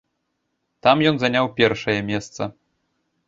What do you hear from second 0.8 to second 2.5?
Там ён заняў першае месца.